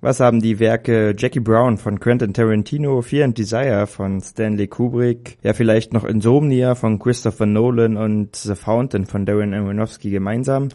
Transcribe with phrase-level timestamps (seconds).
[0.00, 5.38] Was haben die Werke Jackie Brown von Quentin Tarantino, Fear and Desire von Stanley Kubrick,
[5.42, 10.68] ja vielleicht noch Insomnia von Christopher Nolan und The Fountain von Darren Aronofsky gemeinsam?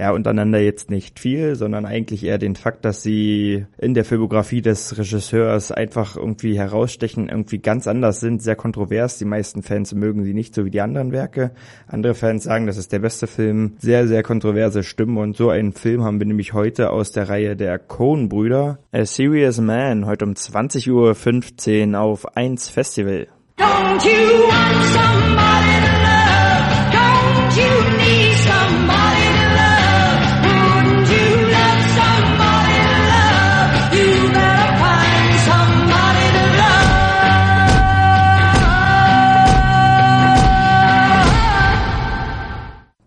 [0.00, 4.62] Ja, untereinander jetzt nicht viel, sondern eigentlich eher den Fakt, dass sie in der Filmografie
[4.62, 9.18] des Regisseurs einfach irgendwie herausstechen, irgendwie ganz anders sind, sehr kontrovers.
[9.18, 11.50] Die meisten Fans mögen sie nicht so wie die anderen Werke.
[11.86, 13.74] Andere Fans sagen, das ist der beste Film.
[13.78, 17.54] Sehr, sehr kontroverse Stimmen und so einen Film haben wir nämlich heute aus der Reihe
[17.54, 18.78] der Coen-Brüder.
[18.92, 23.26] A Serious Man, heute um 20.15 Uhr auf 1 Festival.
[23.58, 25.29] Don't you want somebody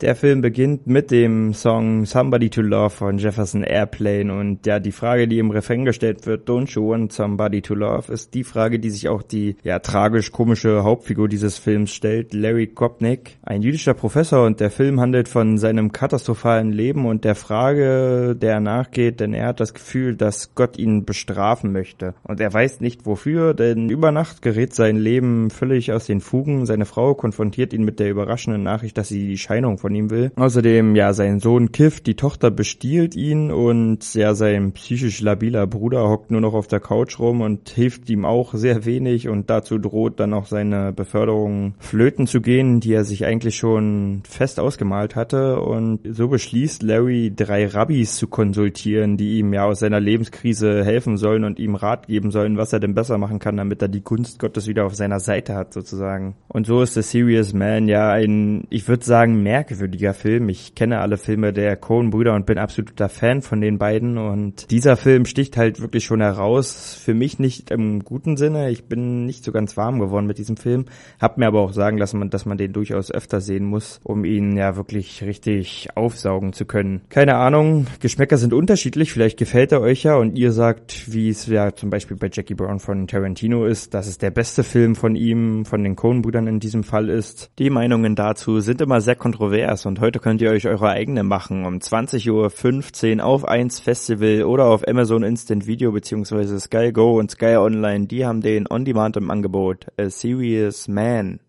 [0.03, 4.37] Der Film beginnt mit dem Song Somebody to Love von Jefferson Airplane.
[4.37, 8.11] Und ja, die Frage, die im Refrain gestellt wird, Don't you want somebody to love,
[8.11, 13.37] ist die Frage, die sich auch die ja tragisch-komische Hauptfigur dieses Films stellt, Larry Kopnick,
[13.43, 14.45] ein jüdischer Professor.
[14.45, 19.33] Und der Film handelt von seinem katastrophalen Leben und der Frage, der er nachgeht, denn
[19.33, 22.13] er hat das Gefühl, dass Gott ihn bestrafen möchte.
[22.23, 26.65] Und er weiß nicht wofür, denn über Nacht gerät sein Leben völlig aus den Fugen,
[26.65, 30.09] seine Frau konfrontiert ihn mit der überraschenden Nachricht, dass sie die Scheinung von von ihm
[30.09, 30.31] will.
[30.36, 36.09] Außerdem, ja, sein Sohn Kiff, die Tochter bestiehlt ihn und ja, sein psychisch labiler Bruder
[36.09, 39.77] hockt nur noch auf der Couch rum und hilft ihm auch sehr wenig und dazu
[39.77, 45.15] droht dann auch seine Beförderung flöten zu gehen, die er sich eigentlich schon fest ausgemalt
[45.15, 50.83] hatte und so beschließt Larry, drei Rabbis zu konsultieren, die ihm ja aus seiner Lebenskrise
[50.83, 53.87] helfen sollen und ihm Rat geben sollen, was er denn besser machen kann, damit er
[53.87, 56.36] die Gunst Gottes wieder auf seiner Seite hat sozusagen.
[56.48, 60.49] Und so ist The Serious Man ja ein, ich würde sagen, merkwürdiger merkwürdiger Film.
[60.49, 64.17] Ich kenne alle Filme der Coen-Brüder und bin absoluter Fan von den beiden.
[64.17, 66.98] Und dieser Film sticht halt wirklich schon heraus.
[67.04, 68.70] Für mich nicht im guten Sinne.
[68.70, 70.86] Ich bin nicht so ganz warm geworden mit diesem Film.
[71.20, 74.55] Hab mir aber auch sagen lassen, dass man den durchaus öfter sehen muss, um ihn
[74.55, 77.02] ja wirklich richtig aufsaugen zu können.
[77.10, 77.88] Keine Ahnung.
[77.99, 79.11] Geschmäcker sind unterschiedlich.
[79.11, 82.55] Vielleicht gefällt er euch ja und ihr sagt, wie es ja zum Beispiel bei Jackie
[82.55, 86.60] Brown von Tarantino ist, dass es der beste Film von ihm, von den Coen-Brüdern in
[86.60, 87.52] diesem Fall ist.
[87.60, 91.23] Die Meinungen dazu sind immer sehr kontrovers Stars und heute könnt ihr euch eure eigene
[91.23, 97.17] machen um 20.15 Uhr auf 1 Festival oder auf Amazon Instant Video beziehungsweise Sky Go
[97.20, 98.06] und Sky Online.
[98.06, 99.88] Die haben den On Demand im Angebot.
[99.98, 101.39] A Serious Man.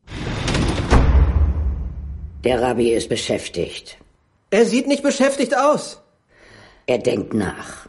[2.45, 3.99] Der Rabbi ist beschäftigt.
[4.51, 6.03] Er sieht nicht beschäftigt aus.
[6.87, 7.89] Er denkt nach.